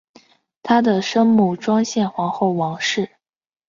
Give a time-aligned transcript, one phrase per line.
[0.63, 3.07] 她的生母庄宪皇后王氏。